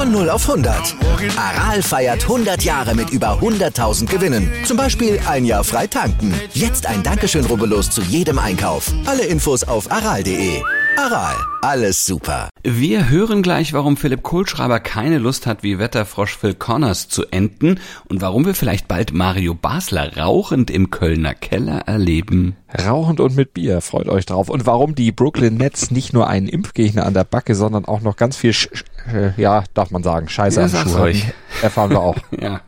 [0.00, 0.96] Von 0 auf 100.
[1.36, 4.50] Aral feiert 100 Jahre mit über 100.000 Gewinnen.
[4.64, 6.32] Zum Beispiel ein Jahr frei tanken.
[6.54, 8.90] Jetzt ein Dankeschön, rubbellos zu jedem Einkauf.
[9.04, 10.62] Alle Infos auf aral.de.
[10.96, 12.48] Aral, alles super.
[12.62, 17.78] Wir hören gleich, warum Philipp Kohlschreiber keine Lust hat, wie Wetterfrosch Phil Connors zu enden
[18.08, 22.56] und warum wir vielleicht bald Mario Basler rauchend im Kölner Keller erleben.
[22.86, 24.48] Rauchend und mit Bier, freut euch drauf.
[24.48, 28.16] Und warum die Brooklyn Nets nicht nur einen Impfgegner an der Backe, sondern auch noch
[28.16, 28.68] ganz viel, Sch
[29.12, 31.24] äh, ja, darf man sagen, Scheiße Ja, am Schuh euch.
[31.62, 32.16] Erfahren wir auch.
[32.40, 32.60] Ja.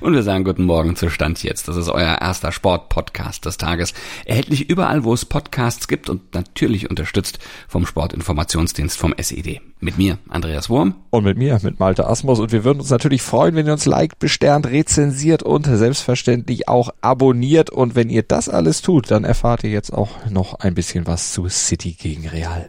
[0.00, 1.68] Und wir sagen guten Morgen zu Stand jetzt.
[1.68, 3.94] Das ist euer erster Sport-Podcast des Tages.
[4.24, 9.60] Erhältlich überall, wo es Podcasts gibt und natürlich unterstützt vom Sportinformationsdienst vom SED.
[9.80, 10.96] Mit mir, Andreas Wurm.
[11.10, 12.40] Und mit mir, mit Malte Asmus.
[12.40, 16.90] Und wir würden uns natürlich freuen, wenn ihr uns liked, besternt, rezensiert und selbstverständlich auch
[17.00, 17.70] abonniert.
[17.70, 21.32] Und wenn ihr das alles tut, dann erfahrt ihr jetzt auch noch ein bisschen was
[21.32, 22.68] zu City gegen Real.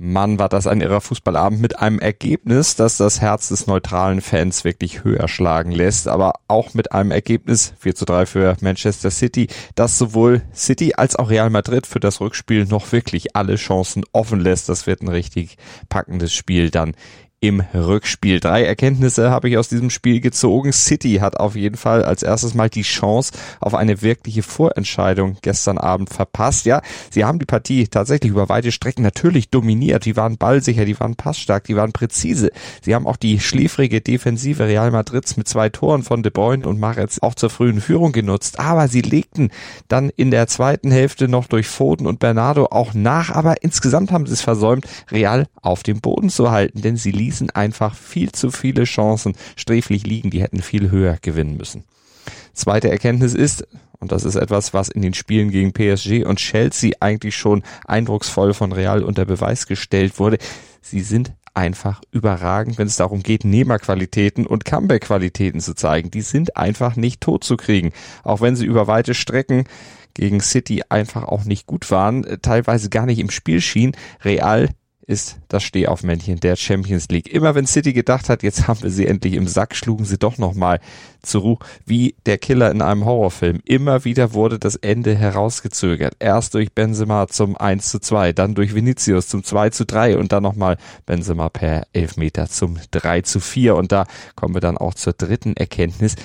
[0.00, 4.62] Mann, war das ein irrer Fußballabend mit einem Ergebnis, das das Herz des neutralen Fans
[4.62, 9.48] wirklich höher schlagen lässt, aber auch mit einem Ergebnis 4 zu 3 für Manchester City,
[9.74, 14.38] das sowohl City als auch Real Madrid für das Rückspiel noch wirklich alle Chancen offen
[14.38, 14.68] lässt.
[14.68, 15.56] Das wird ein richtig
[15.88, 16.94] packendes Spiel dann
[17.40, 18.40] im Rückspiel.
[18.40, 20.72] Drei Erkenntnisse habe ich aus diesem Spiel gezogen.
[20.72, 25.78] City hat auf jeden Fall als erstes mal die Chance auf eine wirkliche Vorentscheidung gestern
[25.78, 26.66] Abend verpasst.
[26.66, 30.04] Ja, sie haben die Partie tatsächlich über weite Strecken natürlich dominiert.
[30.04, 32.50] Die waren ballsicher, die waren passstark, die waren präzise.
[32.82, 36.80] Sie haben auch die schläfrige Defensive Real Madrids mit zwei Toren von De Bruyne und
[36.80, 38.58] Maretz auch zur frühen Führung genutzt.
[38.58, 39.50] Aber sie legten
[39.86, 43.30] dann in der zweiten Hälfte noch durch Foden und Bernardo auch nach.
[43.30, 47.50] Aber insgesamt haben sie es versäumt, Real auf dem Boden zu halten, denn sie ließen
[47.50, 50.30] einfach viel zu viele Chancen sträflich liegen.
[50.30, 51.84] Die hätten viel höher gewinnen müssen.
[52.54, 53.66] Zweite Erkenntnis ist,
[54.00, 58.54] und das ist etwas, was in den Spielen gegen PSG und Chelsea eigentlich schon eindrucksvoll
[58.54, 60.38] von Real unter Beweis gestellt wurde,
[60.80, 66.10] sie sind einfach überragend, wenn es darum geht, Nehmerqualitäten und Comeback-Qualitäten zu zeigen.
[66.10, 67.92] Die sind einfach nicht tot zu kriegen.
[68.22, 69.64] Auch wenn sie über weite Strecken
[70.14, 73.92] gegen City einfach auch nicht gut waren, teilweise gar nicht im Spiel schien.
[74.22, 74.68] Real
[75.08, 77.32] ist das Stehaufmännchen der Champions League.
[77.32, 80.36] Immer wenn City gedacht hat, jetzt haben wir sie endlich im Sack, schlugen sie doch
[80.36, 80.80] nochmal
[81.22, 83.60] zu Ruhe, wie der Killer in einem Horrorfilm.
[83.64, 86.14] Immer wieder wurde das Ende herausgezögert.
[86.18, 90.30] Erst durch Benzema zum 1 zu 2, dann durch Vinicius zum 2 zu 3 und
[90.30, 90.76] dann nochmal
[91.06, 93.76] Benzema per Elfmeter zum 3 zu 4.
[93.76, 94.04] Und da
[94.36, 96.16] kommen wir dann auch zur dritten Erkenntnis.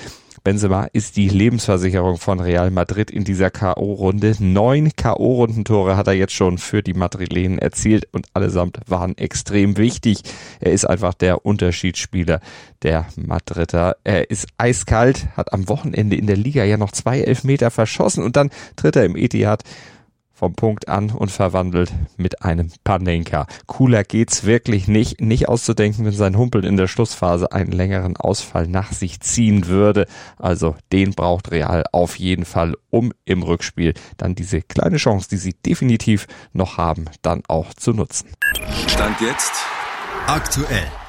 [0.44, 4.36] Benzema ist die Lebensversicherung von Real Madrid in dieser K.O.-Runde.
[4.44, 10.18] Neun K.O.-Rundentore hat er jetzt schon für die Madrilenen erzielt und allesamt waren extrem wichtig.
[10.60, 12.40] Er ist einfach der Unterschiedsspieler
[12.82, 13.96] der Madrider.
[14.04, 18.36] Er ist eiskalt, hat am Wochenende in der Liga ja noch zwei Elfmeter verschossen und
[18.36, 19.62] dann tritt er im Etihad
[20.44, 23.46] vom Punkt an und verwandelt mit einem Panenka.
[23.66, 25.18] Cooler geht's wirklich nicht.
[25.18, 30.06] Nicht auszudenken, wenn sein Humpel in der Schlussphase einen längeren Ausfall nach sich ziehen würde.
[30.36, 35.38] Also den braucht Real auf jeden Fall, um im Rückspiel dann diese kleine Chance, die
[35.38, 38.28] sie definitiv noch haben, dann auch zu nutzen.
[38.86, 39.52] Stand jetzt.
[40.26, 41.03] Aktuell.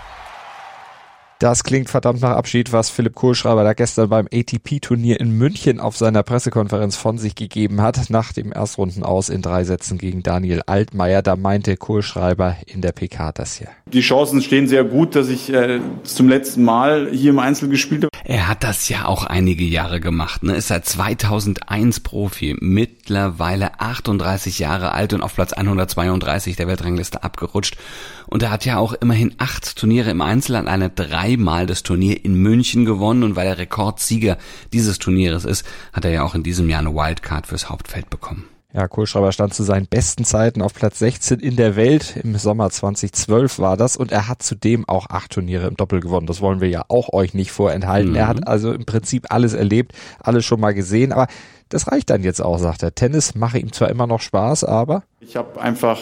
[1.40, 5.97] Das klingt verdammt nach Abschied, was Philipp Kohlschreiber da gestern beim ATP-Turnier in München auf
[5.97, 10.62] seiner Pressekonferenz von sich gegeben hat, nach dem Erstrunden aus in drei Sätzen gegen Daniel
[10.66, 11.22] Altmaier.
[11.22, 13.68] Da meinte Kohlschreiber in der PK das hier.
[13.94, 18.04] Die Chancen stehen sehr gut, dass ich äh, zum letzten Mal hier im Einzel gespielt
[18.04, 18.09] habe.
[18.24, 20.56] Er hat das ja auch einige Jahre gemacht, ne?
[20.56, 27.77] Ist seit 2001 Profi, mittlerweile 38 Jahre alt und auf Platz 132 der Weltrangliste abgerutscht.
[28.25, 32.25] Und er hat ja auch immerhin acht Turniere im Einzel an eine dreimal das Turnier
[32.25, 34.39] in München gewonnen und weil er Rekordsieger
[34.74, 35.63] dieses Turnieres ist,
[35.94, 38.45] hat er ja auch in diesem Jahr eine Wildcard fürs Hauptfeld bekommen.
[38.75, 42.18] Ja, Kohlschreiber stand zu seinen besten Zeiten auf Platz 16 in der Welt.
[42.22, 43.95] Im Sommer 2012 war das.
[43.95, 46.27] Und er hat zudem auch acht Turniere im Doppel gewonnen.
[46.27, 48.12] Das wollen wir ja auch euch nicht vorenthalten.
[48.12, 48.18] Mhm.
[48.18, 51.13] Er hat also im Prinzip alles erlebt, alles schon mal gesehen.
[51.13, 51.27] Aber
[51.69, 52.94] das reicht dann jetzt auch, sagt er.
[52.94, 56.01] Tennis mache ihm zwar immer noch Spaß, aber Ich habe einfach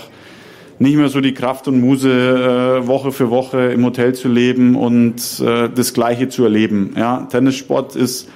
[0.79, 4.75] nicht mehr so die Kraft und Muse, äh, Woche für Woche im Hotel zu leben
[4.75, 6.95] und äh, das Gleiche zu erleben.
[6.97, 8.29] Ja, Tennissport ist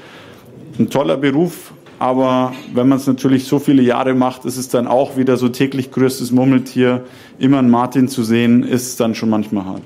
[0.77, 4.87] ein toller Beruf, aber wenn man es natürlich so viele Jahre macht, ist es dann
[4.87, 7.05] auch wieder so täglich größtes Murmeltier.
[7.39, 9.83] Immer einen Martin zu sehen, ist dann schon manchmal hart.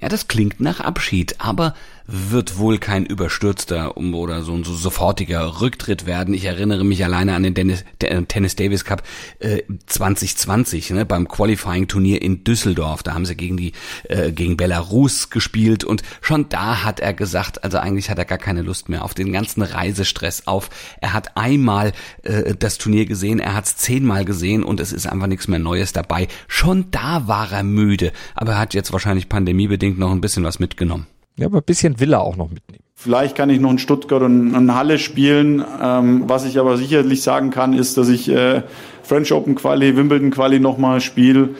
[0.00, 1.74] Ja, das klingt nach Abschied, aber
[2.10, 6.32] wird wohl kein überstürzter oder so ein so sofortiger Rücktritt werden.
[6.32, 9.02] Ich erinnere mich alleine an den Dennis, äh, Tennis Davis Cup
[9.40, 13.02] äh, 2020 ne, beim Qualifying Turnier in Düsseldorf.
[13.02, 13.72] Da haben sie gegen die
[14.04, 18.38] äh, gegen Belarus gespielt und schon da hat er gesagt, also eigentlich hat er gar
[18.38, 20.70] keine Lust mehr auf den ganzen Reisestress auf.
[21.02, 25.06] Er hat einmal äh, das Turnier gesehen, er hat es zehnmal gesehen und es ist
[25.06, 26.28] einfach nichts mehr Neues dabei.
[26.46, 30.58] Schon da war er müde, aber er hat jetzt wahrscheinlich pandemiebedingt noch ein bisschen was
[30.58, 31.06] mitgenommen.
[31.38, 32.82] Ja, aber ein bisschen will er auch noch mitnehmen.
[32.94, 35.64] Vielleicht kann ich noch in Stuttgart und in Halle spielen.
[35.80, 38.62] Ähm, was ich aber sicherlich sagen kann, ist, dass ich äh,
[39.04, 41.50] French Open Quali, Wimbledon Quali nochmal spiele.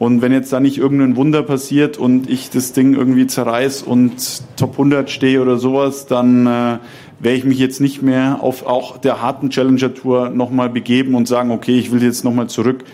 [0.00, 4.42] Und wenn jetzt da nicht irgendein Wunder passiert und ich das Ding irgendwie zerreiß und
[4.56, 6.78] Top 100 stehe oder sowas, dann äh,
[7.20, 11.28] werde ich mich jetzt nicht mehr auf auch der harten Challenger Tour nochmal begeben und
[11.28, 12.84] sagen, okay, ich will jetzt nochmal zurück.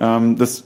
[0.00, 0.64] Ähm, das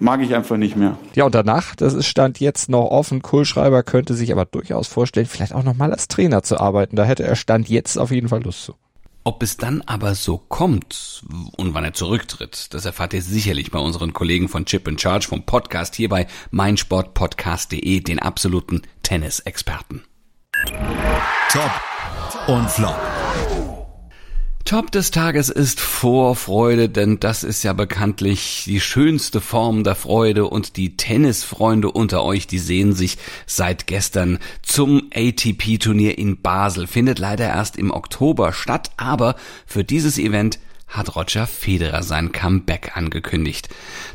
[0.00, 0.98] mag ich einfach nicht mehr.
[1.14, 3.22] Ja, und danach, das ist Stand jetzt noch offen.
[3.22, 6.96] Kohlschreiber könnte sich aber durchaus vorstellen, vielleicht auch nochmal als Trainer zu arbeiten.
[6.96, 8.74] Da hätte er Stand jetzt auf jeden Fall Lust zu.
[9.22, 11.22] Ob es dann aber so kommt
[11.56, 15.28] und wann er zurücktritt, das erfahrt ihr sicherlich bei unseren Kollegen von Chip in Charge
[15.28, 20.04] vom Podcast hier bei meinsportpodcast.de, den absoluten Tennisexperten.
[21.50, 21.70] Top
[22.48, 23.79] und Flop.
[24.70, 30.46] Top des Tages ist Vorfreude, denn das ist ja bekanntlich die schönste Form der Freude
[30.46, 36.86] und die Tennisfreunde unter euch, die sehen sich seit gestern zum ATP-Turnier in Basel.
[36.86, 39.34] Findet leider erst im Oktober statt, aber
[39.66, 43.68] für dieses Event hat Roger Federer sein Comeback angekündigt.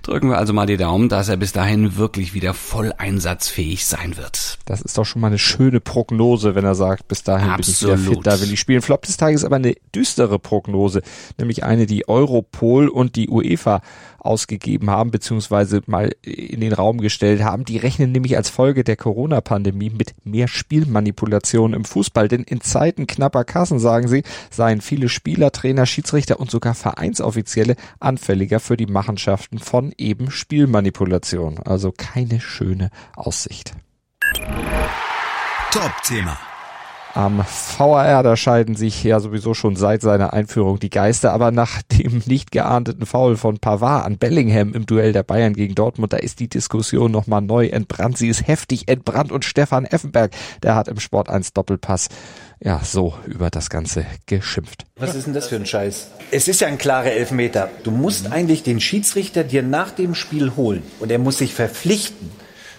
[0.04, 4.18] Drücken wir also mal die Daumen, dass er bis dahin wirklich wieder voll einsatzfähig sein
[4.18, 4.60] wird.
[4.66, 7.95] Das ist doch schon mal eine schöne Prognose, wenn er sagt, bis dahin Absolut.
[7.95, 8.81] bin ich wieder fit, da will ich spielen.
[8.81, 11.01] Flop des Tages ist aber eine düstere Prognose,
[11.38, 13.81] nämlich eine, die Europol und die UEFA
[14.25, 17.66] ausgegeben haben, beziehungsweise mal in den Raum gestellt haben.
[17.66, 22.27] Die rechnen nämlich als Folge der Corona-Pandemie mit mehr Spielmanipulation im Fußball.
[22.27, 27.75] Denn in Zeiten knapper Kassen, sagen sie, seien viele Spieler, Trainer, Schiedsrichter und sogar Vereinsoffizielle
[28.00, 31.60] anfälliger für die Machenschaften von eben Spielmanipulation.
[31.60, 33.74] Also keine schöne Aussicht.
[35.72, 36.38] Top-Thema.
[37.16, 37.46] Am
[37.78, 42.22] VAR, da scheiden sich ja sowieso schon seit seiner Einführung die Geister, aber nach dem
[42.26, 46.42] nicht geahndeten Foul von Pavard an Bellingham im Duell der Bayern gegen Dortmund, da ist
[46.42, 48.18] die Diskussion nochmal neu entbrannt.
[48.18, 52.10] Sie ist heftig entbrannt und Stefan Effenberg, der hat im Sport 1 Doppelpass
[52.60, 54.86] ja so über das Ganze geschimpft.
[54.98, 56.10] Was ist denn das für ein Scheiß?
[56.32, 57.70] Es ist ja ein klarer Elfmeter.
[57.86, 62.30] Du musst eigentlich den Schiedsrichter dir nach dem Spiel holen und er muss sich verpflichten,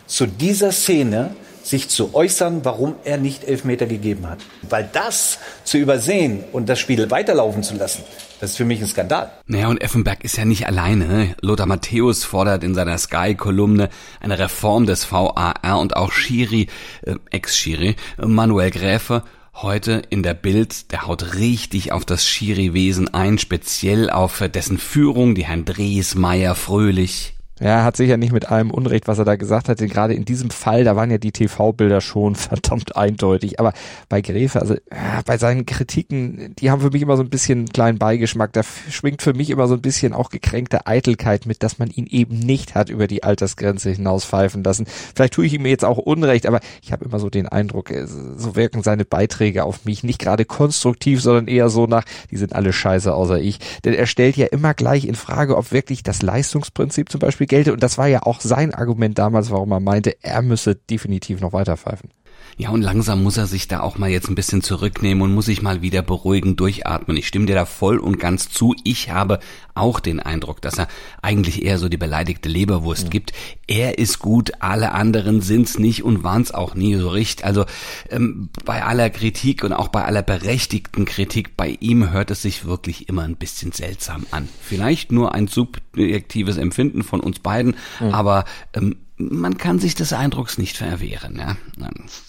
[0.06, 1.34] zu dieser Szene
[1.66, 4.38] sich zu äußern, warum er nicht Elfmeter gegeben hat.
[4.62, 8.04] Weil das zu übersehen und das Spiel weiterlaufen zu lassen,
[8.40, 9.32] das ist für mich ein Skandal.
[9.46, 11.06] Naja, und Effenberg ist ja nicht alleine.
[11.06, 11.34] Ne?
[11.40, 13.88] Lothar Matthäus fordert in seiner Sky-Kolumne
[14.20, 16.68] eine Reform des VAR und auch Schiri,
[17.02, 19.22] äh, Ex-Schiri, Manuel Gräfe
[19.54, 25.34] heute in der Bild, der haut richtig auf das Schiri-Wesen ein, speziell auf dessen Führung,
[25.34, 27.35] die Herrn Dres, Meier, Fröhlich.
[27.58, 30.12] Ja, er hat sicher nicht mit allem Unrecht, was er da gesagt hat, denn gerade
[30.12, 33.58] in diesem Fall, da waren ja die TV-Bilder schon verdammt eindeutig.
[33.58, 33.72] Aber
[34.10, 37.60] bei Gräfe, also ja, bei seinen Kritiken, die haben für mich immer so ein bisschen
[37.60, 38.52] einen kleinen Beigeschmack.
[38.52, 42.06] Da schwingt für mich immer so ein bisschen auch gekränkte Eitelkeit mit, dass man ihn
[42.06, 44.84] eben nicht hat über die Altersgrenze hinaus pfeifen lassen.
[45.14, 48.06] Vielleicht tue ich ihm jetzt auch Unrecht, aber ich habe immer so den Eindruck, äh,
[48.06, 52.54] so wirken seine Beiträge auf mich nicht gerade konstruktiv, sondern eher so nach, die sind
[52.54, 53.60] alle scheiße außer ich.
[53.86, 57.72] Denn er stellt ja immer gleich in Frage, ob wirklich das Leistungsprinzip zum Beispiel gelte.
[57.72, 61.52] Und das war ja auch sein Argument damals, warum er meinte, er müsse definitiv noch
[61.52, 62.10] weiter pfeifen.
[62.58, 65.44] Ja, und langsam muss er sich da auch mal jetzt ein bisschen zurücknehmen und muss
[65.44, 67.14] sich mal wieder beruhigen, durchatmen.
[67.18, 68.74] Ich stimme dir da voll und ganz zu.
[68.82, 69.40] Ich habe
[69.74, 70.88] auch den Eindruck, dass er
[71.20, 73.08] eigentlich eher so die beleidigte Leberwurst ja.
[73.10, 73.32] gibt.
[73.66, 77.44] Er ist gut, alle anderen sind's nicht und waren's auch nie so richtig.
[77.44, 77.66] Also
[78.08, 82.64] ähm, bei aller Kritik und auch bei aller berechtigten Kritik, bei ihm hört es sich
[82.64, 84.48] wirklich immer ein bisschen seltsam an.
[84.62, 88.12] Vielleicht nur ein subjektives Empfinden von uns beiden, ja.
[88.12, 91.36] aber ähm, man kann sich des Eindrucks nicht verwehren.
[91.36, 91.56] Ja?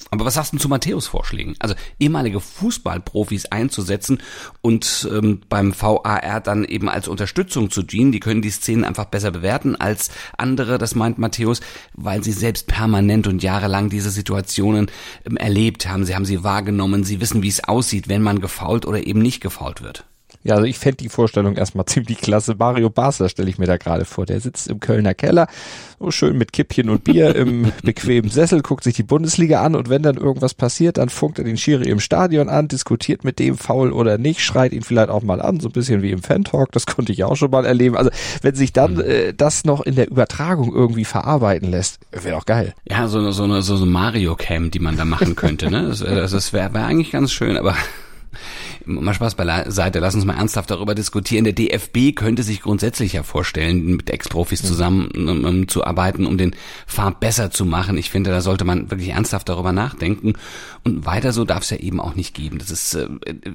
[0.10, 1.56] Aber was hast du zu Matthäus Vorschlägen?
[1.60, 4.20] Also ehemalige Fußballprofis einzusetzen
[4.62, 9.06] und ähm, beim VAR dann eben als Unterstützung zu dienen, die können die Szenen einfach
[9.06, 11.60] besser bewerten als andere, das meint Matthäus,
[11.94, 14.90] weil sie selbst permanent und jahrelang diese Situationen
[15.26, 16.06] ähm, erlebt haben.
[16.06, 19.42] Sie haben sie wahrgenommen, sie wissen, wie es aussieht, wenn man gefault oder eben nicht
[19.42, 20.06] gefault wird.
[20.48, 22.56] Ja, also ich fände die Vorstellung erstmal ziemlich klasse.
[22.58, 24.26] Mario Basler stelle ich mir da gerade vor.
[24.26, 25.48] Der sitzt im Kölner Keller,
[26.00, 29.90] so schön mit Kippchen und Bier im bequemen Sessel, guckt sich die Bundesliga an und
[29.90, 33.58] wenn dann irgendwas passiert, dann funkt er den Schiri im Stadion an, diskutiert mit dem
[33.58, 36.72] faul oder nicht, schreit ihn vielleicht auch mal an, so ein bisschen wie im Fan-Talk,
[36.72, 37.98] das konnte ich auch schon mal erleben.
[37.98, 38.10] Also
[38.42, 39.02] wenn sich dann mhm.
[39.02, 42.74] äh, das noch in der Übertragung irgendwie verarbeiten lässt, wäre auch geil.
[42.90, 45.88] Ja, so, so eine, so eine Mario-Cam, die man da machen könnte, ne?
[45.90, 47.76] Das, das wäre wär eigentlich ganz schön, aber
[48.88, 51.44] mal Spaß beiseite, lass uns mal ernsthaft darüber diskutieren.
[51.44, 56.38] Der DFB könnte sich grundsätzlich ja vorstellen, mit Ex-Profis zusammen um, um, zu arbeiten, um
[56.38, 57.98] den Farb besser zu machen.
[57.98, 60.34] Ich finde, da sollte man wirklich ernsthaft darüber nachdenken.
[60.84, 62.58] Und weiter so darf es ja eben auch nicht geben.
[62.60, 63.08] Das ist äh,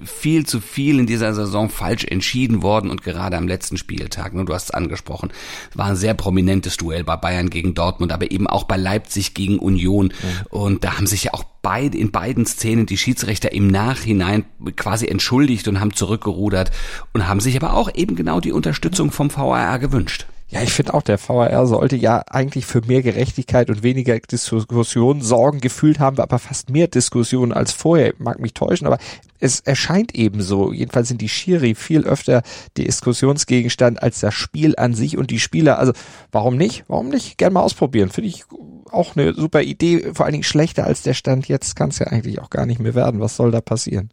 [0.05, 4.45] viel zu viel in dieser Saison falsch entschieden worden und gerade am letzten Spieltag, ne,
[4.45, 5.33] du hast es angesprochen,
[5.75, 9.59] war ein sehr prominentes Duell bei Bayern gegen Dortmund, aber eben auch bei Leipzig gegen
[9.59, 10.07] Union.
[10.07, 10.47] Mhm.
[10.51, 14.45] Und da haben sich ja auch beide, in beiden Szenen die Schiedsrichter im Nachhinein
[14.77, 16.73] quasi entschuldigt und haben zurückgerudert
[17.12, 20.26] und haben sich aber auch eben genau die Unterstützung vom VAR gewünscht.
[20.49, 25.23] Ja, ich finde auch, der VAR sollte ja eigentlich für mehr Gerechtigkeit und weniger Diskussion
[25.23, 25.61] sorgen.
[25.61, 28.14] Gefühlt haben wir aber fast mehr Diskussionen als vorher.
[28.19, 28.99] Mag mich täuschen, aber
[29.38, 30.73] es erscheint eben so.
[30.73, 32.43] Jedenfalls sind die Schiri viel öfter
[32.76, 35.79] Diskussionsgegenstand als das Spiel an sich und die Spieler.
[35.79, 35.93] Also
[36.33, 36.85] warum nicht?
[36.88, 37.38] Warum nicht?
[37.38, 38.11] Gerne mal ausprobieren.
[38.11, 38.45] Finde ich
[38.91, 40.12] auch eine super Idee.
[40.12, 42.81] Vor allen Dingen schlechter als der Stand jetzt kann es ja eigentlich auch gar nicht
[42.81, 43.21] mehr werden.
[43.21, 44.11] Was soll da passieren?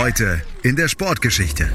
[0.00, 1.68] Heute in der Sportgeschichte.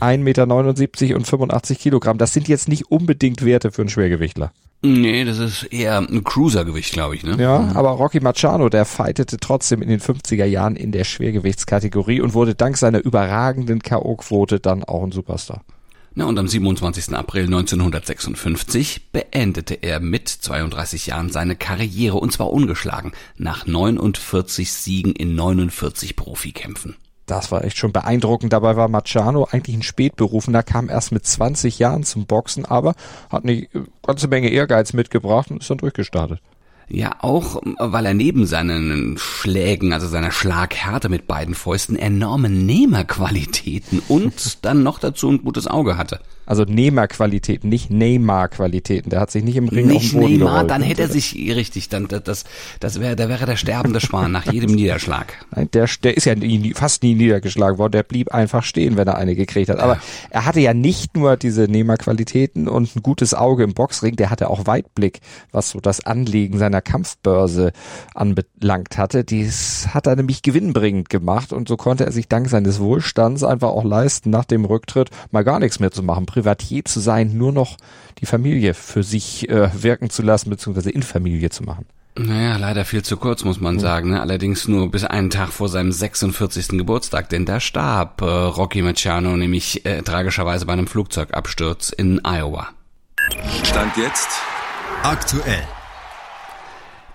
[0.00, 2.18] 1,79 Meter und 85 Kilogramm.
[2.18, 4.52] Das sind jetzt nicht unbedingt Werte für einen Schwergewichtler.
[4.82, 7.36] Nee, das ist eher ein Cruisergewicht, glaube ich, ne?
[7.38, 7.76] Ja, mhm.
[7.76, 12.56] aber Rocky Machado, der fightete trotzdem in den 50er Jahren in der Schwergewichtskategorie und wurde
[12.56, 15.62] dank seiner überragenden K.O.-Quote dann auch ein Superstar.
[16.16, 17.14] Na, und am 27.
[17.14, 25.12] April 1956 beendete er mit 32 Jahren seine Karriere und zwar ungeschlagen nach 49 Siegen
[25.12, 28.52] in 49 Profikämpfen das war echt schon beeindruckend.
[28.52, 32.94] Dabei war Machado eigentlich ein Spätberufener, kam erst mit 20 Jahren zum Boxen, aber
[33.30, 33.66] hat eine
[34.04, 36.40] ganze Menge Ehrgeiz mitgebracht und ist dann durchgestartet.
[36.94, 44.02] Ja, auch weil er neben seinen Schlägen, also seiner Schlaghärte mit beiden Fäusten, enorme Nehmerqualitäten
[44.08, 46.20] und dann noch dazu ein gutes Auge hatte.
[46.44, 49.08] Also Nehmerqualitäten, nicht Neymar-Qualitäten.
[49.08, 51.34] Der hat sich nicht im Ring nicht auf den Boden Neymar, dann hätte er sich
[51.34, 52.44] richtig, dann das,
[52.78, 55.46] das wäre, da wäre der sterbende Schwan nach jedem Niederschlag.
[55.54, 57.92] Nein, der, der ist ja nie, fast nie niedergeschlagen worden.
[57.92, 59.78] Der blieb einfach stehen, wenn er eine gekriegt hat.
[59.78, 60.00] Aber ja.
[60.28, 64.16] er hatte ja nicht nur diese Nehmerqualitäten und ein gutes Auge im Boxring.
[64.16, 65.20] Der hatte auch Weitblick,
[65.52, 67.72] was so das Anlegen seiner Kampfbörse
[68.14, 69.24] anbelangt hatte.
[69.24, 73.70] Dies hat er nämlich gewinnbringend gemacht und so konnte er sich dank seines Wohlstands einfach
[73.70, 77.52] auch leisten, nach dem Rücktritt mal gar nichts mehr zu machen Privatier zu sein, nur
[77.52, 77.76] noch
[78.18, 81.86] die Familie für sich äh, wirken zu lassen, beziehungsweise in Familie zu machen.
[82.14, 84.10] Naja, leider viel zu kurz, muss man sagen.
[84.10, 84.20] Ne?
[84.20, 86.68] Allerdings nur bis einen Tag vor seinem 46.
[86.68, 92.68] Geburtstag, denn da starb äh, Rocky Maciano nämlich äh, tragischerweise bei einem Flugzeugabsturz in Iowa.
[93.64, 94.28] Stand jetzt
[95.02, 95.62] aktuell.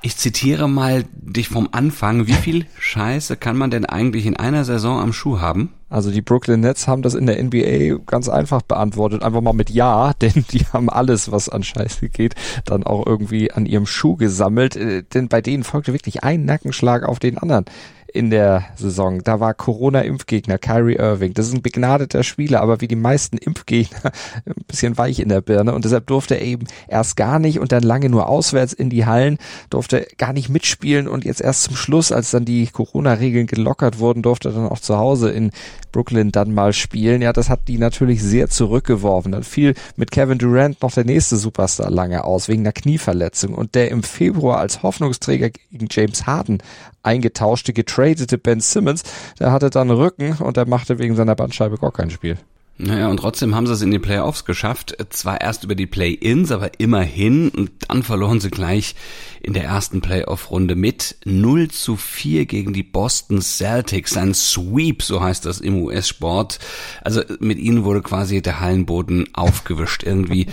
[0.08, 2.28] Ich zitiere mal dich vom Anfang.
[2.28, 5.74] Wie viel Scheiße kann man denn eigentlich in einer Saison am Schuh haben?
[5.90, 9.22] Also die Brooklyn Nets haben das in der NBA ganz einfach beantwortet.
[9.22, 13.52] Einfach mal mit Ja, denn die haben alles, was an Scheiße geht, dann auch irgendwie
[13.52, 14.78] an ihrem Schuh gesammelt.
[14.78, 17.66] Äh, denn bei denen folgte wirklich ein Nackenschlag auf den anderen
[18.14, 19.24] in der Saison.
[19.24, 21.34] Da war Corona-Impfgegner Kyrie Irving.
[21.34, 24.12] Das ist ein begnadeter Spieler, aber wie die meisten Impfgegner
[24.46, 27.72] ein bisschen weich in der Birne und deshalb durfte er eben erst gar nicht und
[27.72, 29.38] dann lange nur auswärts in die Hallen,
[29.70, 34.22] durfte gar nicht mitspielen und jetzt erst zum Schluss, als dann die Corona-Regeln gelockert wurden,
[34.22, 35.52] durfte er dann auch zu Hause in
[35.92, 37.22] Brooklyn dann mal spielen.
[37.22, 39.32] Ja, das hat die natürlich sehr zurückgeworfen.
[39.32, 43.76] Dann fiel mit Kevin Durant noch der nächste Superstar lange aus, wegen einer Knieverletzung und
[43.76, 46.60] der im Februar als Hoffnungsträger gegen James Harden
[47.08, 49.04] eingetauschte, getradete Ben Simmons,
[49.40, 52.38] der hatte dann Rücken und der machte wegen seiner Bandscheibe gar kein Spiel.
[52.80, 54.96] Naja, und trotzdem haben sie es in die Playoffs geschafft.
[55.10, 57.50] Zwar erst über die Play-Ins, aber immerhin.
[57.50, 58.96] Und dann verloren sie gleich
[59.42, 64.16] in der ersten Playoff-Runde mit 0 zu 4 gegen die Boston Celtics.
[64.18, 66.60] Ein Sweep, so heißt das im US-Sport.
[67.02, 70.04] Also mit ihnen wurde quasi der Hallenboden aufgewischt.
[70.04, 70.48] Irgendwie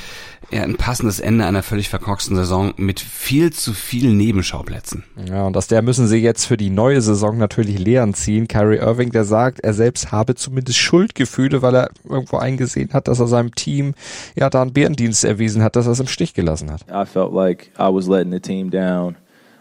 [0.50, 5.04] ja, ein passendes Ende einer völlig verkorksten Saison mit viel zu vielen Nebenschauplätzen.
[5.28, 8.49] Ja, und aus der müssen sie jetzt für die neue Saison natürlich Lehren ziehen.
[8.49, 13.21] Kyrie Irving, der sagt, er selbst habe zumindest Schuldgefühle, weil er irgendwo eingesehen hat, dass
[13.21, 13.94] er seinem Team
[14.37, 16.83] ja da einen Bärendienst erwiesen hat, dass er es im Stich gelassen hat.
[16.88, 19.16] I felt like I was letting the team down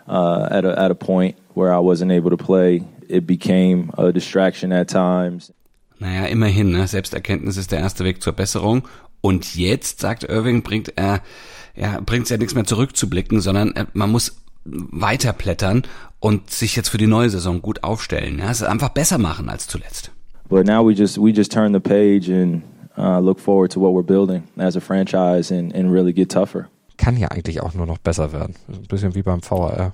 [0.07, 2.83] uh, at, a, at a point where I wasn't able to play.
[3.07, 5.51] It became a distraction at times.
[6.00, 6.88] Naja, immerhin, ne?
[6.88, 8.88] Selbsterkenntnis ist der erste Weg zur Besserung
[9.22, 11.22] und jetzt, sagt Irving, bringt er,
[11.75, 15.83] ja, bringt es ja nichts mehr zurückzublicken, sondern äh, man muss weiterblättern
[16.19, 18.39] und sich jetzt für die neue Saison gut aufstellen.
[18.39, 20.12] Ja, es einfach besser machen als zuletzt.
[20.50, 22.64] But now we just we just turn the page and
[22.98, 26.70] uh, look forward to what we're building as a franchise and, and really get tougher.
[26.98, 28.56] Kann ja eigentlich auch nur noch besser werden.
[28.68, 29.94] Ein bisschen wie beim VAR.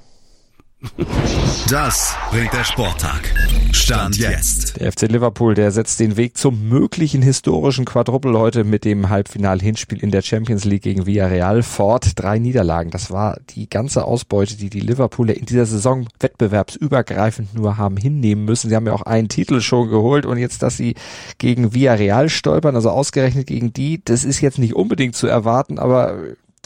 [1.70, 3.34] Das bringt der Sporttag.
[3.74, 4.80] Stand jetzt.
[4.80, 10.00] Der FC Liverpool, der setzt den Weg zum möglichen historischen Quadruppel heute mit dem Halbfinal-Hinspiel
[10.00, 12.14] in der Champions League gegen Villarreal fort.
[12.16, 12.92] Drei Niederlagen.
[12.92, 18.46] Das war die ganze Ausbeute, die die Liverpooler in dieser Saison wettbewerbsübergreifend nur haben hinnehmen
[18.46, 18.70] müssen.
[18.70, 20.96] Sie haben ja auch einen Titel schon geholt und jetzt, dass sie
[21.40, 26.18] gegen Villarreal stolpern, also ausgerechnet gegen die, das ist jetzt nicht unbedingt zu erwarten, aber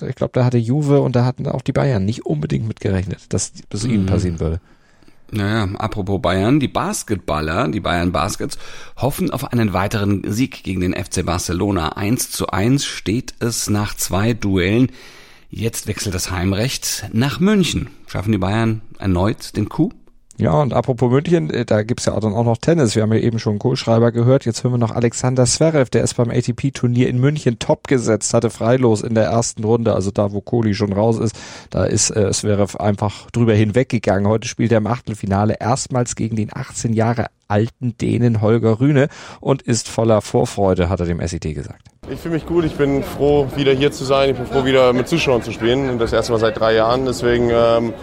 [0.01, 3.53] ich glaube, da hatte Juve und da hatten auch die Bayern nicht unbedingt mitgerechnet, dass
[3.69, 4.59] das ihnen passieren würde.
[5.31, 8.59] Naja, apropos Bayern, die Basketballer, die Bayern Baskets,
[8.97, 11.89] hoffen auf einen weiteren Sieg gegen den FC Barcelona.
[11.93, 14.91] 1 zu 1 steht es nach zwei Duellen.
[15.50, 17.89] Jetzt wechselt das Heimrecht nach München.
[18.05, 19.93] Schaffen die Bayern erneut den Coup?
[20.38, 22.96] Ja, und apropos München, äh, da gibt's ja dann auch noch Tennis.
[22.96, 24.46] Wir haben ja eben schon Kohlschreiber gehört.
[24.46, 28.50] Jetzt hören wir noch Alexander Zverev, der ist beim ATP-Turnier in München top gesetzt, hatte
[28.50, 31.36] freilos in der ersten Runde, also da, wo Kohli schon raus ist.
[31.70, 34.28] Da ist äh, Zverev einfach drüber hinweggegangen.
[34.28, 39.07] Heute spielt er im Achtelfinale erstmals gegen den 18 Jahre alten Dänen Holger Rühne
[39.39, 41.88] und ist voller Vorfreude, hat er dem SET gesagt.
[42.09, 44.31] Ich fühle mich gut, ich bin froh, wieder hier zu sein.
[44.31, 46.00] Ich bin froh, wieder mit Zuschauern zu spielen.
[46.00, 47.05] Das erste Mal seit drei Jahren.
[47.05, 47.93] Deswegen ähm,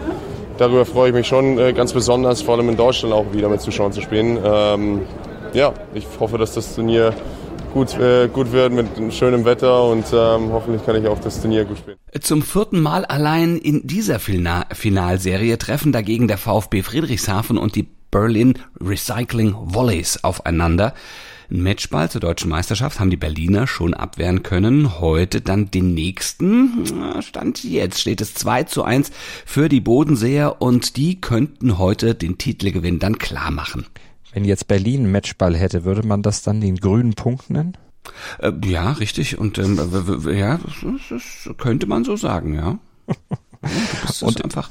[0.57, 3.61] darüber freue ich mich schon äh, ganz besonders, vor allem in Deutschland auch wieder mit
[3.61, 4.39] Zuschauern zu spielen.
[4.43, 5.01] Ähm,
[5.53, 7.13] ja, ich hoffe, dass das Turnier
[7.73, 11.65] gut, äh, gut wird mit schönem Wetter und ähm, hoffentlich kann ich auch das Turnier
[11.65, 11.97] gut spielen.
[12.19, 17.87] Zum vierten Mal allein in dieser Fina Finalserie treffen dagegen der VfB Friedrichshafen und die
[18.11, 20.93] Berlin Recycling Volleys aufeinander.
[21.49, 24.99] Ein Matchball zur deutschen Meisterschaft haben die Berliner schon abwehren können.
[24.99, 26.85] Heute dann den nächsten.
[27.21, 29.11] Stand jetzt steht es 2 zu 1
[29.45, 33.85] für die Bodenseer und die könnten heute den Titelgewinn dann klar machen.
[34.33, 37.77] Wenn jetzt Berlin Matchball hätte, würde man das dann den grünen Punkt nennen?
[38.39, 39.37] Äh, ja, richtig.
[39.37, 39.77] Und ähm,
[40.33, 42.79] ja, das, das könnte man so sagen, ja.
[44.21, 44.69] und, einfach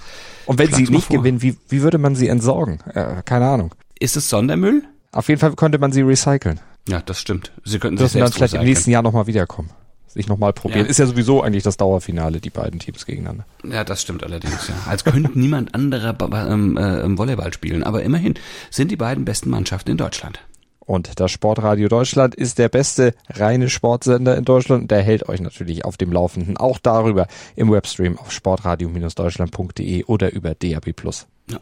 [0.51, 2.81] und wenn sie nicht gewinnen, wie, wie würde man sie entsorgen?
[2.93, 3.73] Äh, keine Ahnung.
[4.01, 4.83] Ist es Sondermüll?
[5.13, 6.59] Auf jeden Fall könnte man sie recyceln.
[6.89, 7.53] Ja, das stimmt.
[7.65, 9.71] Sie könnten sich dann vielleicht im nächsten Jahr nochmal wiederkommen.
[10.09, 10.87] Sich nochmal probieren.
[10.87, 10.91] Ja.
[10.91, 13.45] Ist ja sowieso eigentlich das Dauerfinale, die beiden Teams gegeneinander.
[13.63, 14.75] Ja, das stimmt allerdings, ja.
[14.89, 16.17] Als könnte niemand anderer
[16.51, 17.85] ähm, äh, Volleyball spielen.
[17.85, 18.35] Aber immerhin
[18.71, 20.41] sind die beiden besten Mannschaften in Deutschland.
[20.91, 24.91] Und das Sportradio Deutschland ist der beste reine Sportsender in Deutschland.
[24.91, 26.57] Der hält euch natürlich auf dem Laufenden.
[26.57, 30.93] Auch darüber im Webstream auf sportradio-deutschland.de oder über DAB+.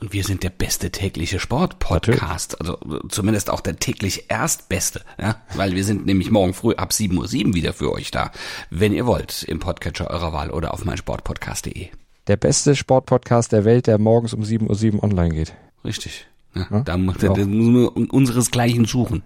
[0.00, 2.58] Und wir sind der beste tägliche Sport-Podcast.
[2.58, 2.78] Also
[3.10, 5.02] zumindest auch der täglich erstbeste.
[5.20, 5.36] Ja?
[5.54, 8.32] Weil wir sind nämlich morgen früh ab 7.07 Uhr wieder für euch da.
[8.70, 11.88] Wenn ihr wollt, im Podcatcher eurer Wahl oder auf meinsportpodcast.de.
[12.28, 15.52] Der beste Sportpodcast der Welt, der morgens um 7.07 Uhr online geht.
[15.84, 16.26] Richtig.
[16.54, 16.80] Ja, ja?
[16.80, 19.22] Da, da, da müssen wir unseresgleichen suchen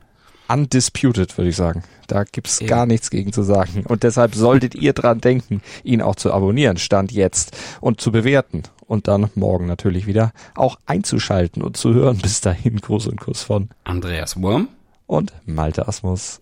[0.53, 1.83] undisputed, würde ich sagen.
[2.07, 2.67] Da gibt's ja.
[2.67, 3.85] gar nichts gegen zu sagen.
[3.87, 8.63] Und deshalb solltet ihr dran denken, ihn auch zu abonnieren, Stand jetzt, und zu bewerten.
[8.87, 12.19] Und dann morgen natürlich wieder auch einzuschalten und zu hören.
[12.19, 14.69] Bis dahin, Gruß und Kuss von Andreas Wurm
[15.07, 16.42] und Malte Asmus.